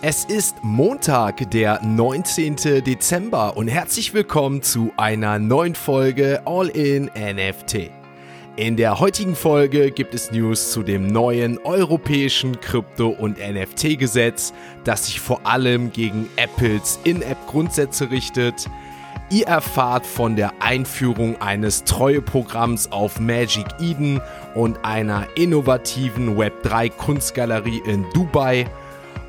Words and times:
Es 0.00 0.24
ist 0.24 0.58
Montag, 0.62 1.50
der 1.50 1.82
19. 1.82 2.54
Dezember 2.84 3.56
und 3.56 3.66
herzlich 3.66 4.14
willkommen 4.14 4.62
zu 4.62 4.92
einer 4.96 5.40
neuen 5.40 5.74
Folge 5.74 6.40
All 6.44 6.68
in 6.68 7.06
NFT. 7.06 7.90
In 8.54 8.76
der 8.76 9.00
heutigen 9.00 9.34
Folge 9.34 9.90
gibt 9.90 10.14
es 10.14 10.30
News 10.30 10.70
zu 10.70 10.84
dem 10.84 11.08
neuen 11.08 11.58
europäischen 11.58 12.60
Krypto- 12.60 13.08
und 13.08 13.38
NFT-Gesetz, 13.38 14.52
das 14.84 15.06
sich 15.06 15.18
vor 15.18 15.44
allem 15.44 15.90
gegen 15.90 16.28
Apples 16.36 17.00
In-App-Grundsätze 17.02 18.12
richtet. 18.12 18.70
Ihr 19.30 19.48
erfahrt 19.48 20.06
von 20.06 20.36
der 20.36 20.52
Einführung 20.62 21.42
eines 21.42 21.82
Treueprogramms 21.82 22.92
auf 22.92 23.18
Magic 23.18 23.66
Eden 23.80 24.20
und 24.54 24.84
einer 24.84 25.26
innovativen 25.34 26.38
Web3 26.38 26.88
Kunstgalerie 26.90 27.82
in 27.84 28.06
Dubai. 28.14 28.66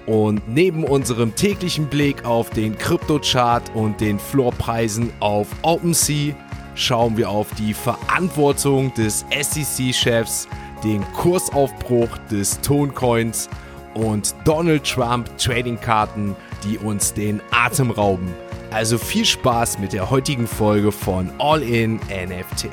Und 0.09 0.41
neben 0.49 0.85
unserem 0.85 1.35
täglichen 1.35 1.85
Blick 1.85 2.25
auf 2.25 2.49
den 2.49 2.75
Kryptochart 2.75 3.69
und 3.75 4.01
den 4.01 4.17
Floorpreisen 4.17 5.11
auf 5.19 5.45
OpenSea 5.61 6.33
schauen 6.73 7.15
wir 7.15 7.29
auf 7.29 7.47
die 7.59 7.75
Verantwortung 7.75 8.91
des 8.95 9.23
SEC-Chefs, 9.29 10.47
den 10.83 11.03
Kursaufbruch 11.13 12.09
des 12.31 12.59
Toncoins 12.61 13.49
und 13.93 14.33
Donald 14.45 14.83
Trump 14.83 15.29
Trading-Karten, 15.37 16.35
die 16.63 16.79
uns 16.79 17.13
den 17.13 17.39
Atem 17.51 17.91
rauben. 17.91 18.33
Also 18.71 18.97
viel 18.97 19.25
Spaß 19.25 19.77
mit 19.77 19.93
der 19.93 20.09
heutigen 20.09 20.47
Folge 20.47 20.91
von 20.91 21.29
All 21.37 21.61
in 21.61 21.97
NFT. 21.97 22.69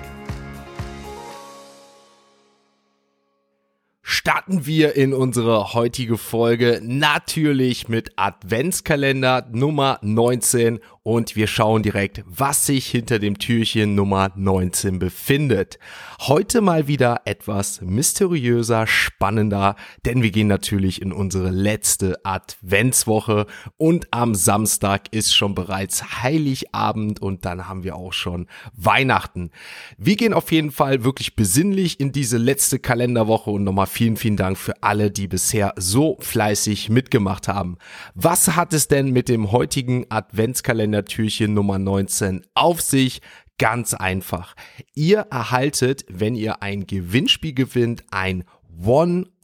Starten 4.26 4.66
wir 4.66 4.96
in 4.96 5.14
unsere 5.14 5.72
heutige 5.72 6.18
Folge 6.18 6.80
natürlich 6.82 7.88
mit 7.88 8.10
Adventskalender 8.16 9.46
Nummer 9.52 10.00
19 10.02 10.80
und 11.06 11.36
wir 11.36 11.46
schauen 11.46 11.84
direkt, 11.84 12.24
was 12.26 12.66
sich 12.66 12.88
hinter 12.88 13.20
dem 13.20 13.38
Türchen 13.38 13.94
Nummer 13.94 14.32
19 14.34 14.98
befindet. 14.98 15.78
Heute 16.18 16.60
mal 16.60 16.88
wieder 16.88 17.20
etwas 17.26 17.80
mysteriöser, 17.80 18.88
spannender, 18.88 19.76
denn 20.04 20.24
wir 20.24 20.32
gehen 20.32 20.48
natürlich 20.48 21.00
in 21.00 21.12
unsere 21.12 21.50
letzte 21.50 22.18
Adventswoche 22.24 23.46
und 23.76 24.08
am 24.10 24.34
Samstag 24.34 25.12
ist 25.12 25.32
schon 25.32 25.54
bereits 25.54 26.24
Heiligabend 26.24 27.22
und 27.22 27.44
dann 27.44 27.68
haben 27.68 27.84
wir 27.84 27.94
auch 27.94 28.12
schon 28.12 28.48
Weihnachten. 28.74 29.52
Wir 29.96 30.16
gehen 30.16 30.34
auf 30.34 30.50
jeden 30.50 30.72
Fall 30.72 31.04
wirklich 31.04 31.36
besinnlich 31.36 32.00
in 32.00 32.10
diese 32.10 32.36
letzte 32.36 32.80
Kalenderwoche 32.80 33.52
und 33.52 33.62
nochmal 33.62 33.86
vielen, 33.86 34.16
vielen 34.16 34.36
Dank 34.36 34.58
für 34.58 34.82
alle, 34.82 35.12
die 35.12 35.28
bisher 35.28 35.72
so 35.76 36.16
fleißig 36.18 36.88
mitgemacht 36.88 37.46
haben. 37.46 37.76
Was 38.16 38.56
hat 38.56 38.72
es 38.72 38.88
denn 38.88 39.12
mit 39.12 39.28
dem 39.28 39.52
heutigen 39.52 40.06
Adventskalender 40.08 40.95
Türchen 41.04 41.54
Nummer 41.54 41.78
19 41.78 42.46
auf 42.54 42.80
sich. 42.80 43.20
Ganz 43.58 43.94
einfach. 43.94 44.54
Ihr 44.94 45.20
erhaltet, 45.30 46.04
wenn 46.08 46.34
ihr 46.34 46.62
ein 46.62 46.86
Gewinnspiel 46.86 47.54
gewinnt, 47.54 48.04
ein 48.10 48.44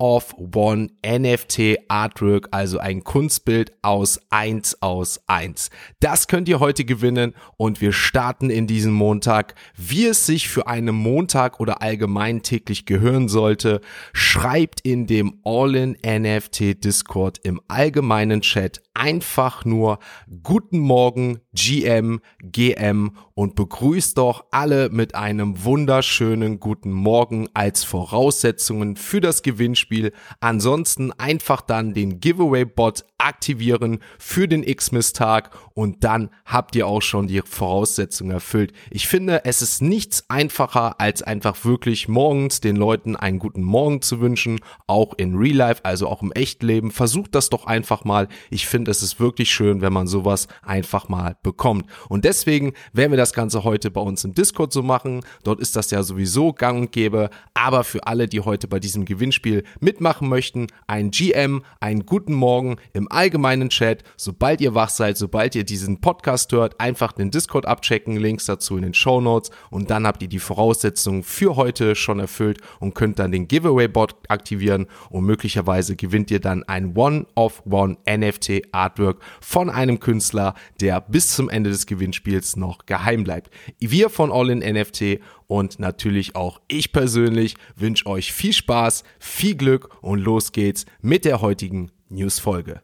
One-of-One 0.02 0.88
NFT 1.06 1.78
Artwork, 1.86 2.48
also 2.50 2.78
ein 2.78 3.04
Kunstbild 3.04 3.72
aus 3.82 4.20
1 4.30 4.82
aus 4.82 5.20
1. 5.28 5.70
Das 6.00 6.26
könnt 6.26 6.48
ihr 6.48 6.58
heute 6.58 6.84
gewinnen 6.84 7.34
und 7.56 7.80
wir 7.80 7.92
starten 7.92 8.50
in 8.50 8.66
diesem 8.66 8.92
Montag, 8.92 9.54
wie 9.76 10.06
es 10.06 10.26
sich 10.26 10.48
für 10.48 10.66
einen 10.66 10.96
Montag 10.96 11.60
oder 11.60 11.82
allgemein 11.82 12.42
täglich 12.42 12.84
gehören 12.84 13.28
sollte. 13.28 13.80
Schreibt 14.12 14.80
in 14.80 15.06
dem 15.06 15.38
All-in 15.44 15.96
NFT 16.04 16.82
Discord 16.82 17.38
im 17.44 17.60
allgemeinen 17.68 18.40
Chat 18.40 18.82
einfach 18.94 19.64
nur 19.64 20.00
Guten 20.42 20.80
Morgen 20.80 21.40
GM, 21.54 22.20
GM 22.42 23.16
und 23.34 23.54
begrüßt 23.54 24.18
doch 24.18 24.46
alle 24.50 24.90
mit 24.90 25.14
einem 25.14 25.64
wunderschönen 25.64 26.60
guten 26.60 26.90
Morgen 26.90 27.48
als 27.54 27.84
Voraussetzungen 27.84 28.96
für 28.96 29.20
das 29.20 29.42
Gewinnspiel. 29.42 29.91
Ansonsten 30.40 31.12
einfach 31.12 31.60
dann 31.60 31.94
den 31.94 32.20
Giveaway-Bot 32.20 33.04
aktivieren 33.18 34.00
für 34.18 34.48
den 34.48 34.64
Xmas-Tag 34.64 35.50
und 35.74 36.04
dann 36.04 36.30
habt 36.44 36.74
ihr 36.74 36.86
auch 36.86 37.02
schon 37.02 37.28
die 37.28 37.40
Voraussetzungen 37.42 38.32
erfüllt. 38.32 38.72
Ich 38.90 39.06
finde, 39.06 39.44
es 39.44 39.62
ist 39.62 39.80
nichts 39.80 40.28
einfacher, 40.28 41.00
als 41.00 41.22
einfach 41.22 41.64
wirklich 41.64 42.08
morgens 42.08 42.60
den 42.60 42.76
Leuten 42.76 43.16
einen 43.16 43.38
guten 43.38 43.62
Morgen 43.62 44.02
zu 44.02 44.20
wünschen, 44.20 44.60
auch 44.86 45.14
in 45.16 45.36
Real 45.36 45.56
Life, 45.56 45.84
also 45.84 46.08
auch 46.08 46.22
im 46.22 46.32
Echtleben. 46.32 46.90
Versucht 46.90 47.34
das 47.34 47.48
doch 47.48 47.66
einfach 47.66 48.04
mal. 48.04 48.28
Ich 48.50 48.66
finde, 48.66 48.90
es 48.90 49.02
ist 49.02 49.20
wirklich 49.20 49.50
schön, 49.50 49.80
wenn 49.80 49.92
man 49.92 50.06
sowas 50.06 50.48
einfach 50.62 51.08
mal 51.08 51.36
bekommt. 51.42 51.86
Und 52.08 52.24
deswegen 52.24 52.72
werden 52.92 53.12
wir 53.12 53.18
das 53.18 53.32
Ganze 53.32 53.64
heute 53.64 53.90
bei 53.90 54.00
uns 54.00 54.24
im 54.24 54.34
Discord 54.34 54.72
so 54.72 54.82
machen. 54.82 55.24
Dort 55.44 55.60
ist 55.60 55.76
das 55.76 55.90
ja 55.90 56.02
sowieso 56.02 56.52
gang 56.52 56.80
und 56.80 56.92
gäbe. 56.92 57.30
Aber 57.54 57.84
für 57.84 58.06
alle, 58.06 58.28
die 58.28 58.40
heute 58.40 58.68
bei 58.68 58.80
diesem 58.80 59.04
Gewinnspiel 59.04 59.64
mitmachen 59.82 60.28
möchten, 60.28 60.68
ein 60.86 61.10
GM, 61.10 61.62
einen 61.80 62.06
guten 62.06 62.34
Morgen 62.34 62.76
im 62.92 63.10
allgemeinen 63.10 63.68
Chat. 63.68 64.04
Sobald 64.16 64.60
ihr 64.60 64.74
wach 64.74 64.90
seid, 64.90 65.16
sobald 65.16 65.54
ihr 65.54 65.64
diesen 65.64 66.00
Podcast 66.00 66.52
hört, 66.52 66.80
einfach 66.80 67.12
den 67.12 67.30
Discord 67.30 67.66
abchecken, 67.66 68.16
Links 68.16 68.46
dazu 68.46 68.76
in 68.76 68.82
den 68.82 68.94
Show 68.94 69.20
Notes 69.20 69.50
und 69.70 69.90
dann 69.90 70.06
habt 70.06 70.22
ihr 70.22 70.28
die 70.28 70.38
Voraussetzungen 70.38 71.22
für 71.22 71.56
heute 71.56 71.94
schon 71.94 72.20
erfüllt 72.20 72.58
und 72.80 72.94
könnt 72.94 73.18
dann 73.18 73.32
den 73.32 73.48
Giveaway-Bot 73.48 74.14
aktivieren 74.28 74.86
und 75.10 75.24
möglicherweise 75.24 75.96
gewinnt 75.96 76.30
ihr 76.30 76.40
dann 76.40 76.62
ein 76.64 76.96
One-of-One 76.96 77.96
NFT 78.08 78.62
Artwork 78.72 79.20
von 79.40 79.70
einem 79.70 80.00
Künstler, 80.00 80.54
der 80.80 81.00
bis 81.00 81.34
zum 81.34 81.48
Ende 81.48 81.70
des 81.70 81.86
Gewinnspiels 81.86 82.56
noch 82.56 82.86
geheim 82.86 83.24
bleibt. 83.24 83.50
Wir 83.78 84.10
von 84.10 84.30
All 84.30 84.50
in 84.50 84.58
NFT 84.60 85.20
und 85.46 85.78
natürlich 85.78 86.36
auch 86.36 86.60
ich 86.68 86.92
persönlich 86.92 87.56
wünsche 87.76 88.06
euch 88.06 88.32
viel 88.32 88.52
Spaß, 88.52 89.04
viel 89.18 89.54
Glück 89.54 89.90
und 90.02 90.20
los 90.20 90.52
geht's 90.52 90.86
mit 91.00 91.24
der 91.24 91.40
heutigen 91.40 91.90
News-Folge. 92.08 92.82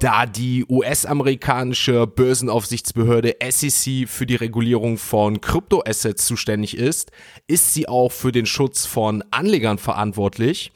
Da 0.00 0.26
die 0.26 0.64
US-amerikanische 0.68 2.06
Börsenaufsichtsbehörde 2.06 3.34
SEC 3.50 4.08
für 4.08 4.26
die 4.26 4.36
Regulierung 4.36 4.96
von 4.96 5.40
Kryptoassets 5.40 6.24
zuständig 6.24 6.76
ist, 6.76 7.10
ist 7.48 7.74
sie 7.74 7.88
auch 7.88 8.12
für 8.12 8.30
den 8.30 8.46
Schutz 8.46 8.86
von 8.86 9.24
Anlegern 9.32 9.78
verantwortlich. 9.78 10.70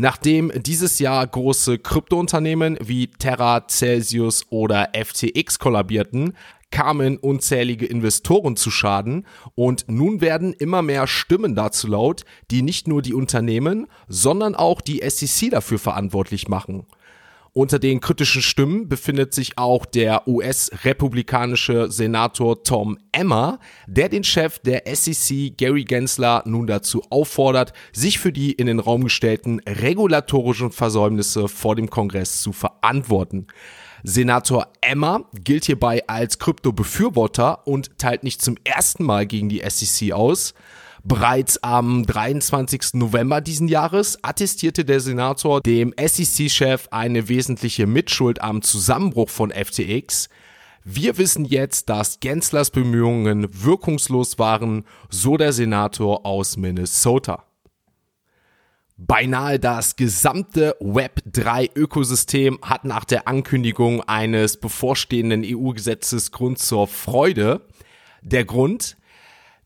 Nachdem 0.00 0.52
dieses 0.54 1.00
Jahr 1.00 1.26
große 1.26 1.80
Kryptounternehmen 1.80 2.78
wie 2.80 3.08
Terra, 3.08 3.66
Celsius 3.66 4.46
oder 4.48 4.90
FTX 4.94 5.58
kollabierten, 5.58 6.34
kamen 6.70 7.16
unzählige 7.16 7.84
Investoren 7.84 8.54
zu 8.54 8.70
Schaden 8.70 9.26
und 9.56 9.86
nun 9.88 10.20
werden 10.20 10.52
immer 10.52 10.82
mehr 10.82 11.08
Stimmen 11.08 11.56
dazu 11.56 11.88
laut, 11.88 12.24
die 12.52 12.62
nicht 12.62 12.86
nur 12.86 13.02
die 13.02 13.12
Unternehmen, 13.12 13.88
sondern 14.06 14.54
auch 14.54 14.80
die 14.80 15.02
SEC 15.04 15.50
dafür 15.50 15.80
verantwortlich 15.80 16.46
machen. 16.46 16.86
Unter 17.58 17.80
den 17.80 17.98
kritischen 17.98 18.40
Stimmen 18.40 18.88
befindet 18.88 19.34
sich 19.34 19.58
auch 19.58 19.84
der 19.84 20.28
US-republikanische 20.28 21.90
Senator 21.90 22.62
Tom 22.62 22.96
Emmer, 23.10 23.58
der 23.88 24.08
den 24.08 24.22
Chef 24.22 24.60
der 24.60 24.84
SEC 24.86 25.58
Gary 25.58 25.82
Gensler 25.82 26.44
nun 26.46 26.68
dazu 26.68 27.02
auffordert, 27.10 27.72
sich 27.92 28.20
für 28.20 28.30
die 28.30 28.52
in 28.52 28.68
den 28.68 28.78
Raum 28.78 29.02
gestellten 29.02 29.60
regulatorischen 29.66 30.70
Versäumnisse 30.70 31.48
vor 31.48 31.74
dem 31.74 31.90
Kongress 31.90 32.42
zu 32.42 32.52
verantworten. 32.52 33.48
Senator 34.04 34.68
Emmer 34.80 35.24
gilt 35.34 35.64
hierbei 35.64 36.04
als 36.06 36.38
Krypto-Befürworter 36.38 37.66
und 37.66 37.98
teilt 37.98 38.22
nicht 38.22 38.40
zum 38.40 38.54
ersten 38.62 39.02
Mal 39.02 39.26
gegen 39.26 39.48
die 39.48 39.64
SEC 39.68 40.12
aus. 40.12 40.54
Bereits 41.04 41.62
am 41.62 42.04
23. 42.04 42.94
November 42.94 43.40
diesen 43.40 43.68
Jahres 43.68 44.22
attestierte 44.22 44.84
der 44.84 45.00
Senator 45.00 45.60
dem 45.60 45.94
SEC-Chef 45.98 46.88
eine 46.90 47.28
wesentliche 47.28 47.86
Mitschuld 47.86 48.42
am 48.42 48.62
Zusammenbruch 48.62 49.30
von 49.30 49.50
FTX. 49.50 50.28
Wir 50.84 51.18
wissen 51.18 51.44
jetzt, 51.44 51.88
dass 51.88 52.20
Genslers 52.20 52.70
Bemühungen 52.70 53.46
wirkungslos 53.50 54.38
waren, 54.38 54.84
so 55.08 55.36
der 55.36 55.52
Senator 55.52 56.26
aus 56.26 56.56
Minnesota. 56.56 57.44
Beinahe 58.96 59.60
das 59.60 59.94
gesamte 59.94 60.76
Web3-Ökosystem 60.80 62.58
hat 62.62 62.84
nach 62.84 63.04
der 63.04 63.28
Ankündigung 63.28 64.02
eines 64.02 64.56
bevorstehenden 64.56 65.44
EU-Gesetzes 65.44 66.32
Grund 66.32 66.58
zur 66.58 66.88
Freude. 66.88 67.60
Der 68.22 68.44
Grund? 68.44 68.97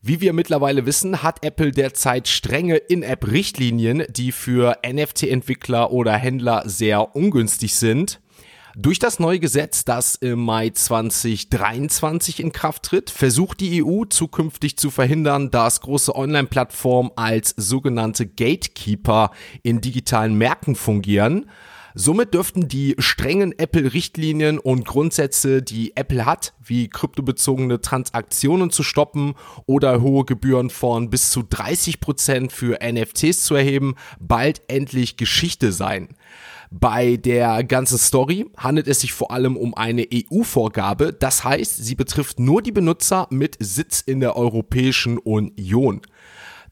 Wie 0.05 0.19
wir 0.19 0.33
mittlerweile 0.33 0.85
wissen, 0.85 1.23
hat 1.23 1.45
Apple 1.45 1.71
derzeit 1.71 2.27
strenge 2.27 2.75
In-App-Richtlinien, 2.75 4.03
die 4.09 4.33
für 4.33 4.79
NFT-Entwickler 4.85 5.91
oder 5.91 6.11
Händler 6.11 6.63
sehr 6.65 7.15
ungünstig 7.15 7.75
sind. 7.75 8.19
Durch 8.75 8.99
das 8.99 9.19
neue 9.19 9.39
Gesetz, 9.39 9.85
das 9.85 10.15
im 10.15 10.43
Mai 10.43 10.71
2023 10.71 12.41
in 12.41 12.51
Kraft 12.51 12.83
tritt, 12.83 13.11
versucht 13.11 13.61
die 13.61 13.81
EU 13.81 14.03
zukünftig 14.03 14.75
zu 14.75 14.91
verhindern, 14.91 15.51
dass 15.51 15.79
große 15.79 16.13
Online-Plattformen 16.13 17.11
als 17.15 17.53
sogenannte 17.55 18.27
Gatekeeper 18.27 19.31
in 19.61 19.79
digitalen 19.79 20.37
Märkten 20.37 20.75
fungieren. 20.75 21.45
Somit 21.95 22.33
dürften 22.33 22.67
die 22.67 22.95
strengen 22.97 23.57
Apple-Richtlinien 23.57 24.57
und 24.57 24.83
Grundsätze, 24.83 25.61
die 25.61 25.95
Apple 25.95 26.25
hat, 26.25 26.53
wie 26.63 26.89
kryptobezogene 26.89 27.81
Transaktionen 27.81 28.71
zu 28.71 28.81
stoppen 28.81 29.35
oder 29.67 30.01
hohe 30.01 30.25
Gebühren 30.25 30.71
von 30.71 31.11
bis 31.11 31.29
zu 31.29 31.43
30 31.43 31.99
Prozent 31.99 32.51
für 32.51 32.79
NFTs 32.83 33.43
zu 33.45 33.53
erheben, 33.53 33.93
bald 34.19 34.63
endlich 34.67 35.17
Geschichte 35.17 35.71
sein. 35.71 36.09
Bei 36.71 37.17
der 37.17 37.63
ganzen 37.63 37.99
Story 37.99 38.47
handelt 38.57 38.87
es 38.87 39.01
sich 39.01 39.13
vor 39.13 39.29
allem 39.29 39.55
um 39.55 39.75
eine 39.75 40.07
EU-Vorgabe, 40.11 41.13
das 41.13 41.43
heißt, 41.43 41.77
sie 41.77 41.93
betrifft 41.93 42.39
nur 42.39 42.63
die 42.63 42.71
Benutzer 42.71 43.27
mit 43.29 43.57
Sitz 43.59 44.01
in 44.01 44.19
der 44.19 44.35
Europäischen 44.35 45.19
Union. 45.19 46.01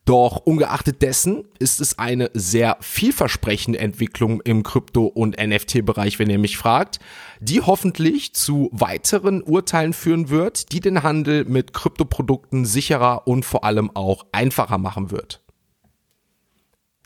Doch 0.06 0.38
ungeachtet 0.38 1.04
dessen 1.04 1.44
ist 1.60 1.80
es 1.80 2.00
eine 2.00 2.32
sehr 2.34 2.78
vielversprechende 2.82 3.78
Entwicklung 3.78 4.42
im 4.42 4.64
Krypto- 4.64 5.06
und 5.06 5.38
NFT-Bereich, 5.38 6.18
wenn 6.18 6.30
ihr 6.30 6.40
mich 6.40 6.58
fragt, 6.58 7.00
die 7.40 7.62
hoffentlich 7.62 8.34
zu 8.34 8.70
weiteren 8.72 9.44
Urteilen 9.44 9.94
führen 9.94 10.30
wird, 10.30 10.72
die 10.72 10.80
den 10.80 11.04
Handel 11.04 11.46
mit 11.46 11.74
Kryptoprodukten 11.74 12.66
sicherer 12.66 13.28
und 13.28 13.46
vor 13.46 13.64
allem 13.64 13.92
auch 13.96 14.26
einfacher 14.32 14.80
machen 14.80 15.12
wird. 15.12 15.44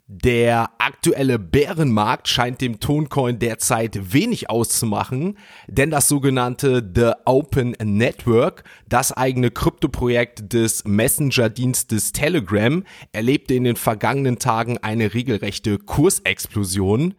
Der 0.07 0.69
aktuelle 0.77 1.39
Bärenmarkt 1.39 2.27
scheint 2.27 2.61
dem 2.61 2.79
Toncoin 2.79 3.39
derzeit 3.39 4.13
wenig 4.13 4.51
auszumachen, 4.51 5.35
denn 5.67 5.89
das 5.89 6.07
sogenannte 6.07 6.87
The 6.93 7.13
Open 7.25 7.71
Network, 7.83 8.65
das 8.87 9.11
eigene 9.11 9.49
Kryptoprojekt 9.49 10.53
des 10.53 10.83
Messenger-Dienstes 10.85 12.11
Telegram, 12.11 12.83
erlebte 13.13 13.55
in 13.55 13.63
den 13.63 13.77
vergangenen 13.77 14.37
Tagen 14.37 14.77
eine 14.77 15.15
regelrechte 15.15 15.79
Kursexplosion. 15.79 17.15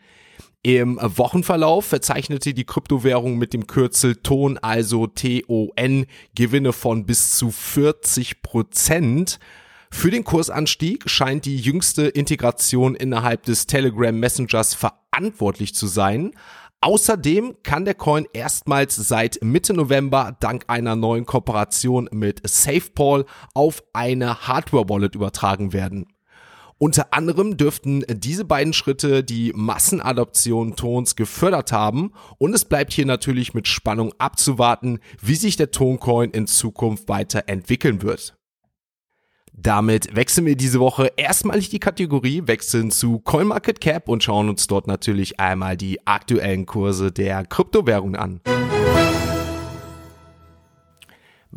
Im 0.63 1.01
Wochenverlauf 1.03 1.87
verzeichnete 1.87 2.55
die 2.55 2.65
Kryptowährung 2.65 3.37
mit 3.37 3.53
dem 3.53 3.67
Kürzel 3.67 4.15
TON, 4.15 4.59
also 4.59 5.09
T-O-N, 5.09 6.07
Gewinne 6.37 6.73
von 6.73 7.05
bis 7.05 7.37
zu 7.37 7.51
40 7.51 8.43
Prozent. 8.43 9.41
Für 9.97 10.11
den 10.11 10.25
Kursanstieg 10.25 11.09
scheint 11.09 11.47
die 11.47 11.57
jüngste 11.57 12.03
Integration 12.03 12.95
innerhalb 12.95 13.45
des 13.45 13.67
Telegram 13.67 14.15
Messengers 14.15 14.75
verantwortlich 14.75 15.75
zu 15.75 15.87
sein. 15.87 16.33
Außerdem 16.83 17.57
kann 17.63 17.87
der 17.87 17.95
Coin 17.95 18.27
erstmals 18.35 18.95
seit 18.95 19.43
Mitte 19.43 19.73
November 19.73 20.37
dank 20.39 20.65
einer 20.69 20.97
neuen 20.97 21.25
Kooperation 21.25 22.11
mit 22.13 22.47
SafePaul 22.47 23.25
auf 23.55 23.83
eine 23.95 24.47
Hardware-Wallet 24.47 25.15
übertragen 25.15 25.73
werden. 25.73 26.07
Unter 26.77 27.15
anderem 27.15 27.57
dürften 27.57 28.05
diese 28.07 28.45
beiden 28.45 28.75
Schritte 28.75 29.25
die 29.25 29.55
Massenadoption 29.57 30.77
Tons 30.77 31.17
gefördert 31.17 31.73
haben 31.73 32.13
und 32.37 32.55
es 32.55 32.67
bleibt 32.67 32.93
hier 32.93 33.07
natürlich 33.07 33.55
mit 33.55 33.67
Spannung 33.67 34.13
abzuwarten, 34.19 35.01
wie 35.23 35.37
sich 35.37 35.57
der 35.57 35.71
Toncoin 35.71 36.33
in 36.33 36.47
Zukunft 36.47 37.09
weiterentwickeln 37.09 38.03
wird. 38.03 38.36
Damit 39.59 40.15
wechseln 40.15 40.47
wir 40.47 40.55
diese 40.55 40.81
Woche 40.81 41.11
erstmalig 41.17 41.71
die 41.71 41.81
Kategorie, 41.81 42.43
wechseln 42.45 42.91
zu 42.91 43.21
CoinMarketCap 43.21 44.07
und 44.07 44.23
schauen 44.23 44.51
uns 44.51 44.67
dort 44.67 44.87
natürlich 44.87 45.41
einmal 45.41 45.79
die 45.79 46.07
aktuellen 46.07 46.67
Kurse 46.67 47.11
der 47.11 47.47
Kryptowährungen 47.47 48.17
an. 48.17 48.41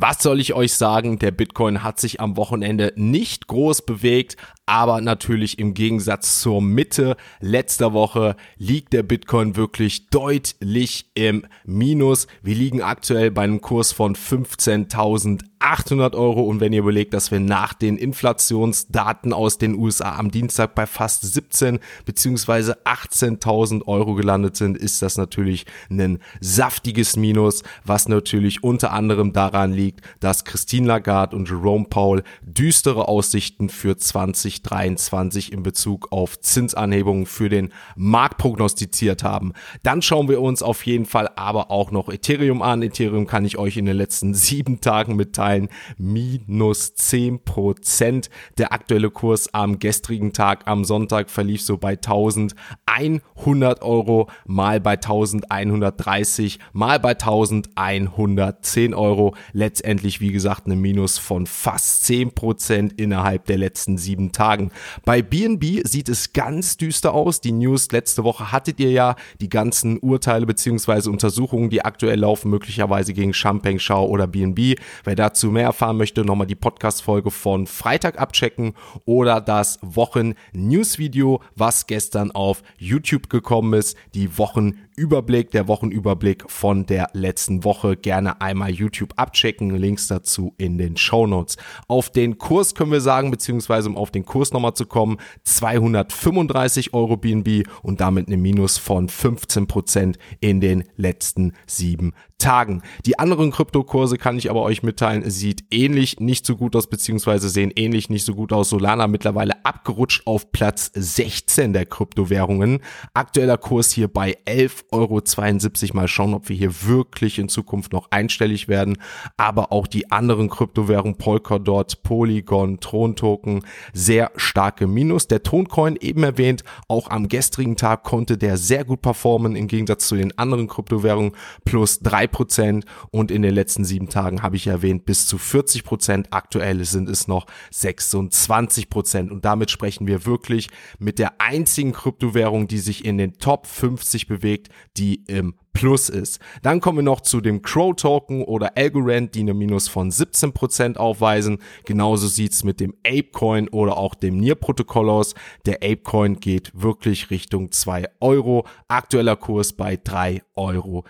Was 0.02 0.24
soll 0.24 0.40
ich 0.40 0.54
euch 0.54 0.76
sagen? 0.76 1.20
Der 1.20 1.32
Bitcoin 1.32 1.84
hat 1.84 2.00
sich 2.00 2.22
am 2.22 2.38
Wochenende 2.38 2.94
nicht 2.96 3.48
groß 3.48 3.82
bewegt, 3.82 4.38
aber 4.66 5.02
natürlich 5.02 5.60
im 5.60 5.74
Gegensatz 5.74 6.40
zur 6.40 6.62
Mitte 6.62 7.18
letzter 7.42 7.92
Woche 7.92 8.38
liegt 8.56 8.94
der 8.94 9.04
Bitcoin 9.04 9.58
wirklich 9.58 10.08
deutlich 10.08 11.12
im 11.16 11.46
Minus. 11.66 12.28
Wir 12.42 12.56
liegen 12.56 12.82
aktuell 12.82 13.30
bei 13.30 13.42
einem 13.42 13.60
Kurs 13.60 13.92
von 13.92 14.16
15.000 14.16 15.49
800 15.60 16.16
Euro 16.16 16.44
und 16.44 16.62
wenn 16.62 16.72
ihr 16.72 16.80
überlegt, 16.80 17.14
dass 17.14 17.32
wir 17.32 17.42
nach 17.42 17.74
den 17.74 17.98
Inflationsdaten 17.98 19.34
aus 19.34 19.58
den 19.58 19.76
USA 19.76 20.16
am 20.16 20.32
Dienstag 20.32 20.74
bei 20.74 20.86
fast 20.86 21.22
17 21.34 21.80
beziehungsweise 22.06 22.78
18.000 22.86 23.86
Euro 23.86 24.16
gelandet 24.16 24.56
sind, 24.56 24.78
ist 24.78 25.02
das 25.02 25.18
natürlich 25.18 25.66
ein 25.90 26.20
saftiges 26.40 27.18
Minus, 27.18 27.64
was 27.84 28.08
natürlich 28.08 28.64
unter 28.64 28.94
anderem 28.94 29.34
daran 29.34 29.74
liegt, 29.74 30.00
dass 30.22 30.46
Christine 30.46 30.88
Lagarde 30.88 31.36
und 31.36 31.50
Jerome 31.50 31.88
Powell 31.90 32.24
düstere 32.42 33.10
Aussichten 33.10 33.68
für 33.68 33.98
2023 33.98 35.52
in 35.52 35.62
Bezug 35.62 36.08
auf 36.12 36.40
Zinsanhebungen 36.40 37.26
für 37.26 37.50
den 37.50 37.74
Markt 37.98 38.38
prognostiziert 38.38 39.26
haben. 39.26 39.52
Dann 39.84 40.02
schauen 40.02 40.30
wir 40.30 40.40
uns 40.40 40.64
auf 40.64 40.86
jeden 40.86 41.06
Fall 41.06 41.30
aber 41.36 41.70
auch 41.70 41.92
noch 41.92 42.08
Ethereum 42.08 42.62
an. 42.62 42.82
Ethereum 42.82 43.28
kann 43.28 43.44
ich 43.44 43.58
euch 43.58 43.76
in 43.76 43.86
den 43.86 43.98
letzten 43.98 44.34
sieben 44.34 44.80
Tagen 44.80 45.18
mitteilen 45.18 45.49
gefallen, 45.50 45.70
minus 45.98 46.94
10 46.96 47.44
Prozent. 47.44 48.30
Der 48.58 48.72
aktuelle 48.74 49.10
Kurs 49.10 49.54
am 49.54 49.80
gestrigen 49.80 50.34
Tag, 50.34 50.68
am 50.68 50.84
Sonntag, 50.84 51.30
verlief 51.30 51.62
so 51.62 51.78
bei 51.78 51.92
1100 51.92 53.82
Euro, 53.82 54.30
mal 54.46 54.80
bei 54.80 54.94
1130, 54.94 56.60
mal 56.74 57.00
bei 57.00 57.12
1110 57.12 58.94
Euro. 58.94 59.36
Letztendlich, 59.54 60.22
wie 60.22 60.32
gesagt, 60.32 60.66
eine 60.66 60.76
Minus 60.76 61.18
von 61.18 61.48
fast 61.48 62.06
10 62.06 62.34
Prozent 62.34 63.00
innerhalb 63.00 63.46
der 63.46 63.58
letzten 63.58 63.98
sieben 63.98 64.32
Tagen. 64.32 64.72
Bei 65.06 65.22
BNB 65.22 65.88
sieht 65.88 66.10
es 66.10 66.34
ganz 66.34 66.78
düster 66.78 67.14
aus. 67.14 67.42
Die 67.42 67.52
News 67.52 67.92
letzte 67.92 68.24
Woche 68.24 68.52
hattet 68.52 68.80
ihr 68.80 68.92
ja 68.92 69.16
die 69.42 69.50
ganzen 69.50 69.98
Urteile 70.00 70.46
beziehungsweise 70.46 71.10
Untersuchungen, 71.10 71.70
die 71.70 71.84
aktuell 71.84 72.20
laufen, 72.20 72.50
möglicherweise 72.50 73.14
gegen 73.14 73.34
Champagne 73.34 73.80
Schau 73.80 74.08
oder 74.08 74.28
BNB. 74.28 74.76
Wer 75.04 75.16
dazu 75.16 75.39
dazu 75.40 75.52
mehr 75.52 75.64
erfahren 75.64 75.96
möchte, 75.96 76.26
nochmal 76.26 76.48
die 76.48 76.56
Podcast-Folge 76.56 77.32
von 77.32 77.66
Freitag 77.66 78.20
abchecken 78.20 78.74
oder 79.06 79.40
das 79.40 79.80
Wochen-News-Video, 79.82 81.42
was 81.56 81.88
gestern 81.88 82.32
auf 82.32 82.62
YouTube 82.78 83.30
gekommen 83.30 83.72
ist. 83.72 83.96
Die 84.16 84.38
Wochenüberblick, 84.38 85.52
der 85.52 85.70
Wochenüberblick 85.70 86.52
von 86.52 86.86
der 86.86 87.08
letzten 87.14 87.64
Woche. 87.64 87.96
Gerne 87.96 88.42
einmal 88.42 88.72
YouTube 88.72 89.14
abchecken. 89.16 89.70
Links 89.78 90.08
dazu 90.08 90.54
in 90.58 90.78
den 90.78 90.98
Show 90.98 91.26
Notes. 91.26 91.56
Auf 91.88 92.10
den 92.10 92.38
Kurs 92.38 92.76
können 92.76 92.92
wir 92.92 93.00
sagen, 93.00 93.32
beziehungsweise 93.32 93.88
um 93.88 93.96
auf 93.96 94.12
den 94.12 94.26
Kurs 94.26 94.52
nochmal 94.52 94.74
zu 94.74 94.88
kommen, 94.88 95.20
235 95.46 96.94
Euro 96.94 97.16
BNB 97.16 97.66
und 97.82 98.02
damit 98.02 98.28
eine 98.28 98.36
Minus 98.36 98.78
von 98.78 99.08
15 99.08 99.68
Prozent 99.68 100.20
in 100.42 100.60
den 100.60 100.84
letzten 100.98 101.54
sieben 101.66 102.12
Tagen. 102.40 102.82
Die 103.06 103.20
anderen 103.20 103.52
Kryptokurse 103.52 104.18
kann 104.18 104.38
ich 104.38 104.50
aber 104.50 104.64
euch 104.64 104.82
mitteilen, 104.82 105.30
sieht 105.30 105.66
ähnlich 105.70 106.20
nicht 106.20 106.46
so 106.46 106.56
gut 106.56 106.76
aus, 106.76 106.88
beziehungsweise 106.88 107.50
sehen 107.50 107.72
ähnlich 107.76 108.10
nicht 108.10 108.26
so 108.26 108.34
gut 108.34 108.52
aus. 108.54 108.70
Solana 108.70 109.08
mittlerweile 109.08 109.64
abgerutscht 109.66 110.26
auf 110.26 110.52
Platz 110.52 110.90
16 110.94 111.74
der 111.74 111.86
Kryptowährungen. 111.86 112.80
Aktueller 113.14 113.58
Kurs 113.58 113.92
hier 113.92 114.08
bei 114.08 114.38
11,72 114.48 115.84
Euro. 115.90 116.00
Mal 116.00 116.08
schauen, 116.08 116.34
ob 116.34 116.50
wir 116.50 116.56
hier 116.56 116.84
wirklich 116.84 117.40
in 117.40 117.50
Zukunft 117.50 117.94
noch 117.94 118.10
einstellig 118.12 118.68
werden. 118.68 118.98
Aber 119.38 119.72
auch 119.72 119.86
die 119.86 120.12
anderen 120.12 120.50
Kryptowährungen, 120.50 121.18
Polkadot, 121.18 122.04
Polygon, 122.04 122.80
Tron-Token, 122.80 123.66
sehr 123.94 124.32
starke 124.38 124.88
Minus. 124.88 125.28
Der 125.28 125.44
Toncoin 125.44 125.98
eben 126.00 126.24
erwähnt, 126.24 126.64
auch 126.88 127.10
am 127.10 127.28
gestrigen 127.28 127.76
Tag 127.76 128.04
konnte 128.04 128.38
der 128.38 128.58
sehr 128.58 128.86
gut 128.86 129.02
performen 129.02 129.56
im 129.56 129.68
Gegensatz 129.68 130.08
zu 130.08 130.16
den 130.16 130.38
anderen 130.38 130.68
Kryptowährungen 130.68 131.34
plus 131.66 132.00
drei 132.00 132.29
Prozent 132.32 132.86
und 133.12 133.32
in 133.32 133.42
den 133.42 133.54
letzten 133.54 133.84
sieben 133.84 134.10
Tagen 134.10 134.42
habe 134.42 134.56
ich 134.56 134.68
erwähnt 134.68 135.06
bis 135.06 135.28
zu 135.28 135.38
40 135.38 135.84
Prozent. 135.84 136.28
Aktuell 136.32 136.84
sind 136.86 137.10
es 137.10 137.28
noch 137.28 137.46
26 137.72 138.90
Prozent 138.90 139.32
und 139.32 139.46
damit 139.46 139.72
sprechen 139.72 140.08
wir 140.08 140.26
wirklich 140.26 140.70
mit 140.98 141.20
der 141.20 141.42
einzigen 141.42 141.94
Kryptowährung, 141.94 142.68
die 142.68 142.80
sich 142.80 143.06
in 143.06 143.18
den 143.18 143.34
Top 143.38 143.68
50 143.68 144.28
bewegt, 144.28 144.70
die 144.98 145.24
im 145.28 145.56
Plus 145.80 146.10
ist. 146.10 146.42
Dann 146.62 146.82
kommen 146.82 146.98
wir 146.98 147.04
noch 147.04 147.22
zu 147.22 147.40
dem 147.40 147.62
Crow 147.62 147.96
Token 147.96 148.44
oder 148.44 148.74
Algorand, 148.76 149.34
die 149.34 149.40
eine 149.40 149.54
Minus 149.54 149.88
von 149.88 150.12
17% 150.12 150.98
aufweisen. 150.98 151.60
Genauso 151.86 152.28
sieht's 152.28 152.66
mit 152.66 152.82
dem 152.82 152.96
Apecoin 153.08 153.70
oder 153.70 153.96
auch 153.96 154.14
dem 154.14 154.36
Nier 154.36 154.56
Protokoll 154.56 155.10
aus. 155.10 155.36
Der 155.66 155.76
Apecoin 155.76 156.42
geht 156.42 156.74
wirklich 156.74 157.30
Richtung 157.30 157.72
2 157.72 158.10
Euro. 158.20 158.68
Aktueller 158.90 159.38
Kurs 159.38 159.72
bei 159.72 159.94
3,30 159.94 160.42
Euro. 160.56 161.06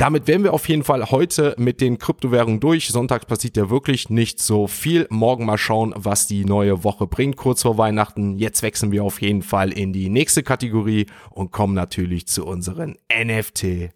Damit 0.00 0.26
wären 0.26 0.44
wir 0.44 0.54
auf 0.54 0.66
jeden 0.66 0.82
Fall 0.82 1.10
heute 1.10 1.54
mit 1.58 1.82
den 1.82 1.98
Kryptowährungen 1.98 2.58
durch. 2.58 2.88
Sonntags 2.88 3.26
passiert 3.26 3.58
ja 3.58 3.68
wirklich 3.68 4.08
nicht 4.08 4.40
so 4.40 4.66
viel. 4.66 5.06
Morgen 5.10 5.44
mal 5.44 5.58
schauen, 5.58 5.92
was 5.94 6.26
die 6.26 6.46
neue 6.46 6.84
Woche 6.84 7.06
bringt, 7.06 7.36
kurz 7.36 7.60
vor 7.60 7.76
Weihnachten. 7.76 8.38
Jetzt 8.38 8.62
wechseln 8.62 8.92
wir 8.92 9.04
auf 9.04 9.20
jeden 9.20 9.42
Fall 9.42 9.70
in 9.70 9.92
die 9.92 10.08
nächste 10.08 10.42
Kategorie 10.42 11.04
und 11.28 11.50
kommen 11.50 11.74
natürlich 11.74 12.26
zu 12.28 12.46
unseren 12.46 12.96
NFT 13.14 13.90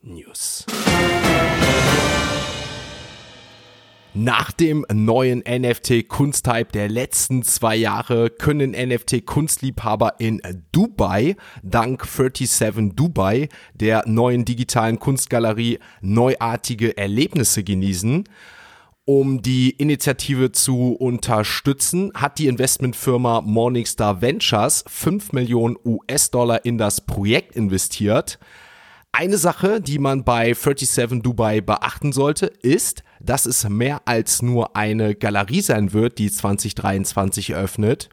News. 0.00 0.64
Nach 4.12 4.50
dem 4.50 4.84
neuen 4.92 5.44
NFT-Kunsthype 5.48 6.72
der 6.72 6.88
letzten 6.88 7.44
zwei 7.44 7.76
Jahre 7.76 8.28
können 8.28 8.72
NFT-Kunstliebhaber 8.72 10.14
in 10.18 10.42
Dubai 10.72 11.36
dank 11.62 12.04
37 12.04 12.96
Dubai, 12.96 13.48
der 13.72 14.02
neuen 14.06 14.44
digitalen 14.44 14.98
Kunstgalerie, 14.98 15.78
neuartige 16.00 16.96
Erlebnisse 16.96 17.62
genießen. 17.62 18.24
Um 19.04 19.42
die 19.42 19.70
Initiative 19.70 20.50
zu 20.50 20.92
unterstützen, 20.94 22.10
hat 22.14 22.40
die 22.40 22.48
Investmentfirma 22.48 23.42
Morningstar 23.42 24.20
Ventures 24.20 24.82
5 24.88 25.32
Millionen 25.34 25.76
US-Dollar 25.84 26.64
in 26.64 26.78
das 26.78 27.00
Projekt 27.00 27.54
investiert. 27.54 28.40
Eine 29.12 29.38
Sache, 29.38 29.80
die 29.80 30.00
man 30.00 30.24
bei 30.24 30.52
37 30.52 31.22
Dubai 31.22 31.60
beachten 31.60 32.12
sollte, 32.12 32.46
ist, 32.46 33.04
dass 33.20 33.46
es 33.46 33.68
mehr 33.68 34.02
als 34.06 34.42
nur 34.42 34.76
eine 34.76 35.14
Galerie 35.14 35.60
sein 35.60 35.92
wird, 35.92 36.18
die 36.18 36.30
2023 36.30 37.50
eröffnet. 37.50 38.08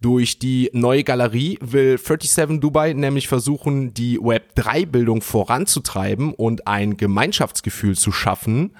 Durch 0.00 0.38
die 0.38 0.70
neue 0.72 1.02
Galerie 1.02 1.58
will 1.60 1.98
37 1.98 2.60
Dubai 2.60 2.92
nämlich 2.92 3.26
versuchen, 3.26 3.94
die 3.94 4.20
Web3-Bildung 4.20 5.22
voranzutreiben 5.22 6.34
und 6.34 6.68
ein 6.68 6.96
Gemeinschaftsgefühl 6.96 7.96
zu 7.96 8.12
schaffen. 8.12 8.76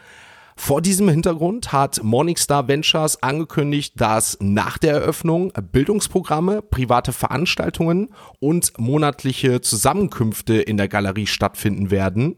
Vor 0.54 0.82
diesem 0.82 1.08
Hintergrund 1.08 1.72
hat 1.72 2.02
Morningstar 2.02 2.68
Ventures 2.68 3.22
angekündigt, 3.22 3.94
dass 3.96 4.36
nach 4.40 4.76
der 4.76 4.92
Eröffnung 4.92 5.52
Bildungsprogramme, 5.72 6.62
private 6.62 7.12
Veranstaltungen 7.12 8.10
und 8.38 8.78
monatliche 8.78 9.60
Zusammenkünfte 9.60 10.54
in 10.54 10.76
der 10.76 10.88
Galerie 10.88 11.26
stattfinden 11.26 11.90
werden. 11.90 12.36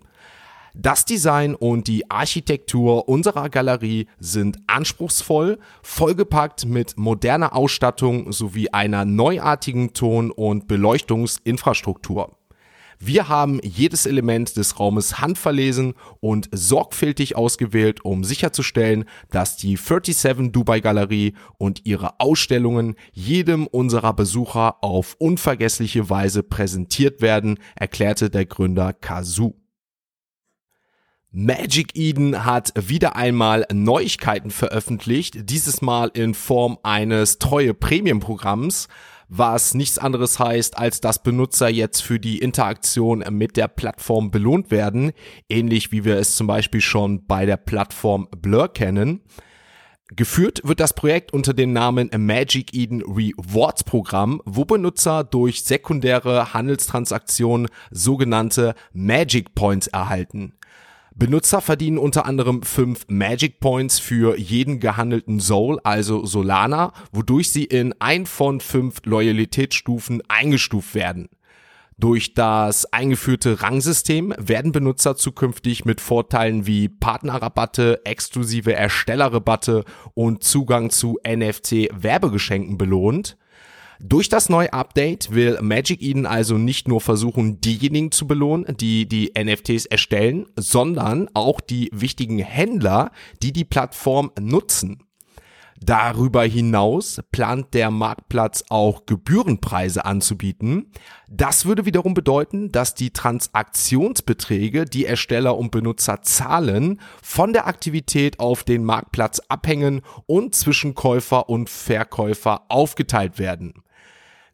Das 0.74 1.04
Design 1.04 1.54
und 1.54 1.88
die 1.88 2.10
Architektur 2.10 3.08
unserer 3.08 3.48
Galerie 3.48 4.06
sind 4.18 4.58
anspruchsvoll, 4.66 5.58
vollgepackt 5.82 6.64
mit 6.66 6.96
moderner 6.96 7.56
Ausstattung 7.56 8.32
sowie 8.32 8.70
einer 8.70 9.04
neuartigen 9.04 9.92
Ton- 9.92 10.30
und 10.30 10.68
Beleuchtungsinfrastruktur. 10.68 12.36
Wir 13.02 13.28
haben 13.28 13.60
jedes 13.62 14.04
Element 14.04 14.58
des 14.58 14.78
Raumes 14.78 15.20
handverlesen 15.20 15.94
und 16.20 16.50
sorgfältig 16.52 17.34
ausgewählt, 17.34 18.04
um 18.04 18.24
sicherzustellen, 18.24 19.06
dass 19.30 19.56
die 19.56 19.76
37 19.76 20.52
Dubai 20.52 20.80
Galerie 20.80 21.32
und 21.56 21.86
ihre 21.86 22.20
Ausstellungen 22.20 22.96
jedem 23.12 23.66
unserer 23.66 24.12
Besucher 24.12 24.84
auf 24.84 25.16
unvergessliche 25.18 26.10
Weise 26.10 26.42
präsentiert 26.42 27.22
werden, 27.22 27.58
erklärte 27.74 28.28
der 28.28 28.44
Gründer 28.44 28.92
Kazu. 28.92 29.59
Magic 31.32 31.94
Eden 31.94 32.44
hat 32.44 32.72
wieder 32.76 33.14
einmal 33.14 33.64
Neuigkeiten 33.72 34.50
veröffentlicht, 34.50 35.48
dieses 35.48 35.80
Mal 35.80 36.10
in 36.12 36.34
Form 36.34 36.78
eines 36.82 37.38
treue 37.38 37.72
Premium-Programms 37.72 38.88
was 39.30 39.74
nichts 39.74 39.96
anderes 39.96 40.40
heißt, 40.40 40.76
als 40.76 41.00
dass 41.00 41.22
Benutzer 41.22 41.68
jetzt 41.68 42.02
für 42.02 42.18
die 42.18 42.38
Interaktion 42.38 43.24
mit 43.30 43.56
der 43.56 43.68
Plattform 43.68 44.32
belohnt 44.32 44.72
werden, 44.72 45.12
ähnlich 45.48 45.92
wie 45.92 46.04
wir 46.04 46.16
es 46.16 46.34
zum 46.34 46.48
Beispiel 46.48 46.80
schon 46.80 47.26
bei 47.26 47.46
der 47.46 47.56
Plattform 47.56 48.26
Blur 48.36 48.72
kennen. 48.72 49.20
Geführt 50.16 50.62
wird 50.64 50.80
das 50.80 50.94
Projekt 50.94 51.32
unter 51.32 51.54
dem 51.54 51.72
Namen 51.72 52.10
Magic 52.18 52.74
Eden 52.74 53.02
Rewards 53.02 53.84
Programm, 53.84 54.42
wo 54.44 54.64
Benutzer 54.64 55.22
durch 55.22 55.62
sekundäre 55.62 56.52
Handelstransaktionen 56.52 57.68
sogenannte 57.92 58.74
Magic 58.92 59.54
Points 59.54 59.86
erhalten. 59.86 60.54
Benutzer 61.14 61.60
verdienen 61.60 61.98
unter 61.98 62.24
anderem 62.26 62.62
5 62.62 63.06
Magic 63.08 63.60
Points 63.60 63.98
für 63.98 64.38
jeden 64.38 64.80
gehandelten 64.80 65.40
Soul, 65.40 65.80
also 65.82 66.24
Solana, 66.24 66.92
wodurch 67.12 67.50
sie 67.50 67.64
in 67.64 67.94
ein 67.98 68.26
von 68.26 68.60
5 68.60 69.02
Loyalitätsstufen 69.04 70.22
eingestuft 70.28 70.94
werden. 70.94 71.28
Durch 71.98 72.32
das 72.32 72.90
eingeführte 72.94 73.60
Rangsystem 73.60 74.32
werden 74.38 74.72
Benutzer 74.72 75.16
zukünftig 75.16 75.84
mit 75.84 76.00
Vorteilen 76.00 76.66
wie 76.66 76.88
Partnerrabatte, 76.88 78.00
exklusive 78.06 78.72
Erstellerrabatte 78.72 79.84
und 80.14 80.42
Zugang 80.42 80.88
zu 80.88 81.18
NFT-Werbegeschenken 81.28 82.78
belohnt. 82.78 83.36
Durch 84.02 84.30
das 84.30 84.48
neue 84.48 84.72
Update 84.72 85.30
will 85.30 85.58
Magic 85.60 86.00
Eden 86.00 86.24
also 86.24 86.56
nicht 86.56 86.88
nur 86.88 87.02
versuchen, 87.02 87.60
diejenigen 87.60 88.10
zu 88.10 88.26
belohnen, 88.26 88.74
die 88.78 89.06
die 89.06 89.32
NFTs 89.38 89.84
erstellen, 89.84 90.46
sondern 90.56 91.28
auch 91.34 91.60
die 91.60 91.90
wichtigen 91.92 92.38
Händler, 92.38 93.10
die 93.42 93.52
die 93.52 93.66
Plattform 93.66 94.30
nutzen. 94.40 95.02
Darüber 95.82 96.44
hinaus 96.44 97.20
plant 97.30 97.74
der 97.74 97.90
Marktplatz 97.90 98.64
auch 98.70 99.04
Gebührenpreise 99.04 100.04
anzubieten. 100.04 100.90
Das 101.28 101.66
würde 101.66 101.84
wiederum 101.84 102.14
bedeuten, 102.14 102.72
dass 102.72 102.94
die 102.94 103.12
Transaktionsbeträge, 103.12 104.86
die 104.86 105.04
Ersteller 105.04 105.56
und 105.58 105.70
Benutzer 105.72 106.22
zahlen, 106.22 107.00
von 107.22 107.52
der 107.52 107.66
Aktivität 107.66 108.40
auf 108.40 108.64
den 108.64 108.82
Marktplatz 108.84 109.40
abhängen 109.48 110.00
und 110.26 110.54
zwischen 110.54 110.94
Käufer 110.94 111.50
und 111.50 111.68
Verkäufer 111.68 112.62
aufgeteilt 112.68 113.38
werden. 113.38 113.74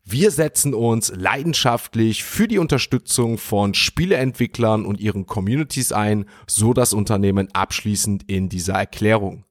Wir 0.09 0.31
setzen 0.31 0.73
uns 0.73 1.13
leidenschaftlich 1.17 2.23
für 2.23 2.47
die 2.47 2.59
Unterstützung 2.59 3.39
von 3.39 3.75
Spieleentwicklern 3.75 4.87
und 4.87 5.01
ihren 5.01 5.27
Communities 5.27 5.91
ein, 5.91 6.27
so 6.47 6.73
das 6.73 6.93
Unternehmen 6.93 7.49
abschließend 7.53 8.23
in 8.29 8.49
dieser 8.49 8.75
Erklärung. 8.75 9.47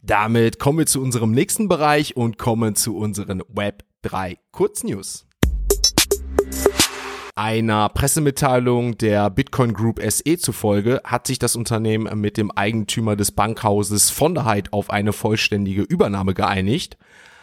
Damit 0.00 0.58
kommen 0.58 0.78
wir 0.78 0.86
zu 0.86 1.02
unserem 1.02 1.30
nächsten 1.32 1.68
Bereich 1.68 2.16
und 2.16 2.38
kommen 2.38 2.74
zu 2.74 2.96
unseren 2.96 3.42
Web 3.48 3.84
3 4.00 4.38
Kurznews. 4.50 5.26
Einer 7.34 7.90
Pressemitteilung 7.90 8.96
der 8.96 9.28
Bitcoin 9.28 9.74
Group 9.74 10.00
SE 10.02 10.38
zufolge 10.38 11.02
hat 11.04 11.26
sich 11.26 11.38
das 11.38 11.54
Unternehmen 11.54 12.18
mit 12.18 12.38
dem 12.38 12.50
Eigentümer 12.50 13.14
des 13.14 13.30
Bankhauses 13.30 14.08
von 14.08 14.32
der 14.34 14.46
Heid 14.46 14.72
auf 14.72 14.88
eine 14.88 15.12
vollständige 15.12 15.82
Übernahme 15.82 16.32
geeinigt. 16.32 16.96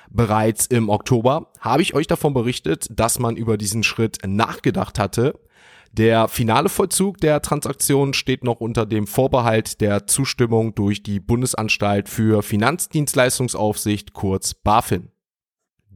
Bereits 0.09 0.65
im 0.67 0.89
Oktober 0.89 1.51
habe 1.59 1.81
ich 1.81 1.93
euch 1.93 2.07
davon 2.07 2.33
berichtet, 2.33 2.87
dass 2.91 3.19
man 3.19 3.35
über 3.35 3.57
diesen 3.57 3.83
Schritt 3.83 4.19
nachgedacht 4.25 4.99
hatte. 4.99 5.39
Der 5.91 6.27
finale 6.27 6.69
Vollzug 6.69 7.19
der 7.19 7.41
Transaktion 7.41 8.15
steht 8.15 8.43
noch 8.43 8.59
unter 8.59 8.87
dem 8.87 9.05
Vorbehalt 9.05 9.79
der 9.79 10.07
Zustimmung 10.07 10.73
durch 10.73 11.03
die 11.03 11.19
Bundesanstalt 11.19 12.09
für 12.09 12.41
Finanzdienstleistungsaufsicht, 12.41 14.13
kurz 14.13 14.55
BaFin. 14.55 15.09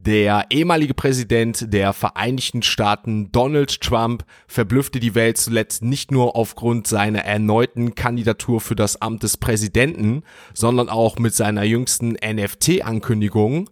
Der 0.07 0.45
ehemalige 0.51 0.93
Präsident 0.93 1.73
der 1.73 1.91
Vereinigten 1.91 2.61
Staaten 2.61 3.31
Donald 3.31 3.81
Trump 3.81 4.23
verblüffte 4.47 4.99
die 4.99 5.15
Welt 5.15 5.37
zuletzt 5.37 5.83
nicht 5.83 6.11
nur 6.11 6.35
aufgrund 6.35 6.87
seiner 6.87 7.25
erneuten 7.25 7.93
Kandidatur 7.93 8.61
für 8.61 8.75
das 8.75 9.01
Amt 9.01 9.23
des 9.23 9.35
Präsidenten, 9.35 10.21
sondern 10.53 10.87
auch 10.87 11.17
mit 11.17 11.33
seiner 11.33 11.63
jüngsten 11.63 12.15
NFT-Ankündigung. 12.23 13.69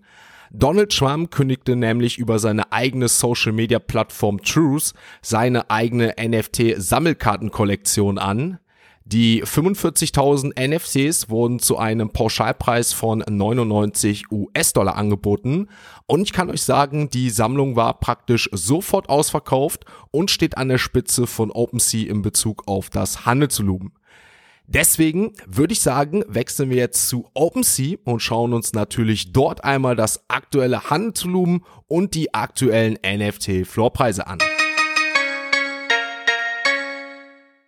Donald 0.58 0.90
Trump 0.90 1.32
kündigte 1.32 1.76
nämlich 1.76 2.18
über 2.18 2.40
seine 2.40 2.72
eigene 2.72 3.10
Social-Media-Plattform 3.10 4.42
Truth 4.42 4.94
seine 5.22 5.70
eigene 5.70 6.16
NFT-Sammelkartenkollektion 6.18 8.18
an. 8.18 8.60
Die 9.04 9.44
45.000 9.44 10.54
NFCs 10.58 11.30
wurden 11.30 11.60
zu 11.60 11.78
einem 11.78 12.10
Pauschalpreis 12.10 12.94
von 12.94 13.22
99 13.30 14.32
US-Dollar 14.32 14.96
angeboten 14.96 15.68
und 16.08 16.22
ich 16.22 16.32
kann 16.32 16.50
euch 16.50 16.64
sagen, 16.64 17.10
die 17.10 17.30
Sammlung 17.30 17.76
war 17.76 18.00
praktisch 18.00 18.50
sofort 18.54 19.10
ausverkauft 19.10 19.84
und 20.10 20.32
steht 20.32 20.58
an 20.58 20.70
der 20.70 20.78
Spitze 20.78 21.28
von 21.28 21.52
OpenSea 21.52 22.10
in 22.10 22.22
Bezug 22.22 22.64
auf 22.66 22.90
das 22.90 23.26
Handelsvolumen. 23.26 23.92
Deswegen 24.68 25.34
würde 25.46 25.74
ich 25.74 25.82
sagen, 25.82 26.24
wechseln 26.28 26.70
wir 26.70 26.78
jetzt 26.78 27.08
zu 27.08 27.30
OpenSea 27.34 27.98
und 28.04 28.22
schauen 28.22 28.54
uns 28.54 28.74
natürlich 28.74 29.32
dort 29.32 29.64
einmal 29.64 29.96
das 29.96 30.28
aktuelle 30.28 30.90
Handelsvolumen 30.90 31.64
und 31.88 32.16
die 32.16 32.34
aktuellen 32.34 32.98
NFT-Floorpreise 33.04 34.26
an. 34.26 34.40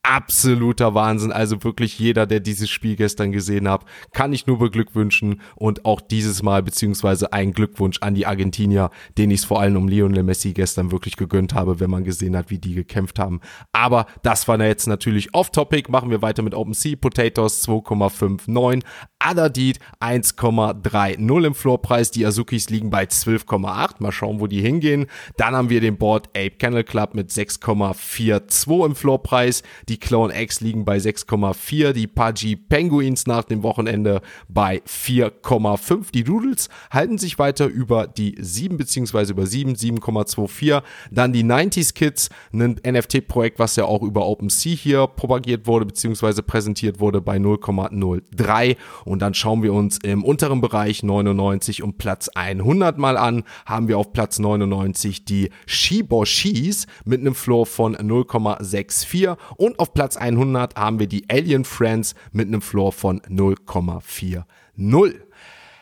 absoluter 0.04 0.94
Wahnsinn. 0.94 1.32
Also 1.32 1.64
wirklich 1.64 1.98
jeder, 1.98 2.26
der 2.26 2.40
dieses 2.40 2.70
Spiel 2.70 2.96
gestern 2.96 3.32
gesehen 3.32 3.68
hat, 3.68 3.84
kann 4.12 4.32
ich 4.32 4.46
nur 4.46 4.58
beglückwünschen 4.58 5.40
und 5.56 5.84
auch 5.84 6.00
dieses 6.00 6.42
Mal 6.42 6.62
beziehungsweise 6.62 7.32
ein 7.32 7.52
Glückwunsch 7.52 7.98
an 8.00 8.14
die 8.14 8.26
Argentinier, 8.26 8.90
den 9.18 9.30
ich 9.30 9.40
es 9.40 9.44
vor 9.44 9.60
allem 9.60 9.76
um 9.76 9.88
Lionel 9.88 10.22
Messi 10.22 10.52
gestern 10.52 10.92
wirklich 10.92 11.16
gegönnt 11.16 11.54
habe, 11.54 11.80
wenn 11.80 11.90
man 11.90 12.04
gesehen 12.04 12.36
hat, 12.36 12.50
wie 12.50 12.58
die 12.58 12.74
gekämpft 12.74 13.18
haben. 13.18 13.40
Aber 13.72 14.06
das 14.22 14.46
war 14.46 14.60
jetzt 14.60 14.86
natürlich 14.86 15.34
off-topic. 15.34 15.90
Machen 15.90 16.10
wir 16.10 16.22
weiter 16.22 16.42
mit 16.42 16.54
OpenSea. 16.54 16.96
Potatoes 16.96 17.66
2,59. 17.66 18.82
Adadid 19.24 19.78
1,30 20.00 21.46
im 21.46 21.54
Floorpreis. 21.54 22.10
Die 22.10 22.26
Azukis 22.26 22.68
liegen 22.68 22.90
bei 22.90 23.04
12,8. 23.04 23.94
Mal 23.98 24.12
schauen, 24.12 24.40
wo 24.40 24.46
die 24.46 24.60
hingehen. 24.60 25.06
Dann 25.38 25.54
haben 25.54 25.70
wir 25.70 25.80
den 25.80 25.96
Board 25.96 26.28
Ape 26.28 26.50
Kennel 26.50 26.84
Club 26.84 27.14
mit 27.14 27.30
6,42 27.30 28.86
im 28.86 28.94
Floorpreis. 28.94 29.62
Die 29.88 29.98
Clone 29.98 30.38
X 30.42 30.60
liegen 30.60 30.84
bei 30.84 30.98
6,4. 30.98 31.92
Die 31.92 32.06
Pudgy 32.06 32.56
Penguins 32.56 33.26
nach 33.26 33.44
dem 33.44 33.62
Wochenende 33.62 34.20
bei 34.48 34.82
4,5. 34.86 36.12
Die 36.12 36.24
Doodles 36.24 36.68
halten 36.90 37.16
sich 37.16 37.38
weiter 37.38 37.66
über 37.66 38.06
die 38.06 38.34
7 38.38 38.76
bzw. 38.76 39.30
über 39.30 39.46
7, 39.46 39.74
7,24. 39.74 40.82
Dann 41.10 41.32
die 41.32 41.44
90s 41.44 41.94
Kids, 41.94 42.28
ein 42.52 42.76
NFT-Projekt, 42.86 43.58
was 43.58 43.76
ja 43.76 43.84
auch 43.86 44.02
über 44.02 44.26
OpenSea 44.26 44.74
hier 44.74 45.06
propagiert 45.06 45.66
wurde 45.66 45.86
bzw. 45.86 46.42
präsentiert 46.42 47.00
wurde 47.00 47.20
bei 47.20 47.38
0,03. 47.38 48.76
Und 49.04 49.13
dann 49.20 49.34
schauen 49.34 49.62
wir 49.62 49.72
uns 49.72 49.98
im 50.02 50.24
unteren 50.24 50.60
Bereich 50.60 51.02
99 51.02 51.82
und 51.82 51.98
Platz 51.98 52.28
100 52.28 52.98
mal 52.98 53.16
an. 53.16 53.44
Haben 53.66 53.88
wir 53.88 53.98
auf 53.98 54.12
Platz 54.12 54.38
99 54.38 55.24
die 55.24 55.50
Shiboshis 55.66 56.86
mit 57.04 57.20
einem 57.20 57.34
Floor 57.34 57.66
von 57.66 57.96
0,64 57.96 59.36
und 59.56 59.78
auf 59.78 59.94
Platz 59.94 60.16
100 60.16 60.76
haben 60.76 60.98
wir 60.98 61.06
die 61.06 61.24
Alien 61.30 61.64
Friends 61.64 62.14
mit 62.32 62.48
einem 62.48 62.62
Floor 62.62 62.92
von 62.92 63.20
0,40. 63.20 64.44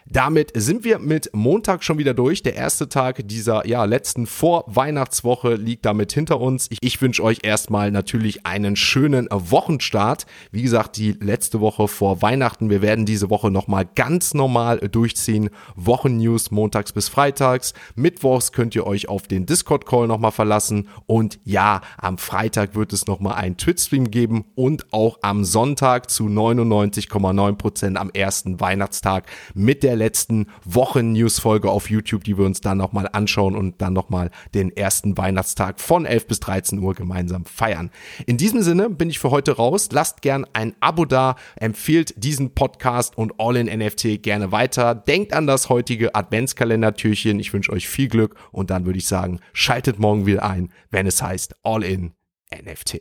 Damit 0.06 0.52
sind 0.54 0.84
wir 0.84 0.98
mit 0.98 1.30
Montag 1.32 1.84
schon 1.84 1.98
wieder 1.98 2.14
durch. 2.14 2.42
Der 2.42 2.54
erste 2.54 2.88
Tag 2.88 3.26
dieser 3.28 3.66
ja, 3.66 3.84
letzten 3.84 4.26
Vorweihnachtswoche 4.26 5.54
liegt 5.54 5.84
damit 5.84 6.12
hinter 6.12 6.40
uns. 6.40 6.66
Ich, 6.70 6.78
ich 6.80 7.00
wünsche 7.00 7.22
euch 7.22 7.40
erstmal 7.42 7.90
natürlich 7.90 8.46
einen 8.46 8.76
schönen 8.76 9.28
Wochenstart. 9.30 10.26
Wie 10.50 10.62
gesagt, 10.62 10.96
die 10.96 11.12
letzte 11.12 11.60
Woche 11.60 11.88
vor 11.88 12.22
Weihnachten. 12.22 12.70
Wir 12.70 12.82
werden 12.82 13.06
diese 13.06 13.30
Woche 13.30 13.50
nochmal 13.50 13.86
ganz 13.94 14.34
normal 14.34 14.78
durchziehen. 14.78 15.50
Wochennews 15.76 16.50
montags 16.50 16.92
bis 16.92 17.08
freitags. 17.08 17.74
Mittwochs 17.94 18.52
könnt 18.52 18.74
ihr 18.74 18.86
euch 18.86 19.08
auf 19.08 19.28
den 19.28 19.46
Discord-Call 19.46 20.08
nochmal 20.08 20.32
verlassen. 20.32 20.88
Und 21.06 21.38
ja, 21.44 21.80
am 21.96 22.18
Freitag 22.18 22.74
wird 22.74 22.92
es 22.92 23.06
nochmal 23.06 23.34
einen 23.34 23.56
Twitch-Stream 23.56 24.10
geben 24.10 24.44
und 24.54 24.92
auch 24.92 25.18
am 25.22 25.44
Sonntag 25.44 26.10
zu 26.10 26.24
99,9% 26.24 27.96
am 27.96 28.10
ersten 28.10 28.60
Weihnachtstag 28.60 29.26
mit 29.54 29.82
der 29.92 29.98
letzten 29.98 30.46
Wochen-News-Folge 30.64 31.70
auf 31.70 31.90
YouTube, 31.90 32.24
die 32.24 32.38
wir 32.38 32.46
uns 32.46 32.62
dann 32.62 32.78
nochmal 32.78 33.11
anschauen 33.12 33.55
und 33.55 33.83
dann 33.83 33.92
nochmal 33.92 34.31
den 34.55 34.74
ersten 34.74 35.18
Weihnachtstag 35.18 35.81
von 35.81 36.07
11 36.07 36.26
bis 36.26 36.40
13 36.40 36.78
Uhr 36.78 36.94
gemeinsam 36.94 37.44
feiern. 37.44 37.90
In 38.24 38.38
diesem 38.38 38.62
Sinne 38.62 38.88
bin 38.88 39.11
ich 39.11 39.18
für 39.18 39.31
heute 39.31 39.52
raus. 39.52 39.90
Lasst 39.92 40.22
gern 40.22 40.46
ein 40.55 40.74
Abo 40.81 41.05
da, 41.05 41.37
empfehlt 41.57 42.14
diesen 42.16 42.55
Podcast 42.55 43.18
und 43.18 43.35
All 43.38 43.57
in 43.57 43.66
NFT 43.66 44.22
gerne 44.22 44.50
weiter. 44.50 44.94
Denkt 44.94 45.35
an 45.35 45.46
das 45.46 45.68
heutige 45.68 46.14
Adventskalender-Türchen. 46.14 47.38
Ich 47.38 47.52
wünsche 47.52 47.70
euch 47.70 47.87
viel 47.87 48.09
Glück 48.09 48.37
und 48.50 48.70
dann 48.70 48.87
würde 48.87 48.98
ich 48.98 49.07
sagen, 49.07 49.40
schaltet 49.52 49.98
morgen 49.98 50.24
wieder 50.24 50.42
ein, 50.42 50.72
wenn 50.90 51.07
es 51.07 51.22
heißt 51.22 51.55
All 51.62 51.83
in 51.83 52.14
NFT. 52.50 53.00